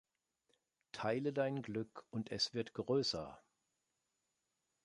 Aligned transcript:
Teile 0.93 1.31
dein 1.31 1.61
Glück 1.61 2.07
und 2.09 2.31
es 2.31 2.55
wird 2.55 2.73
größer“. 2.73 3.39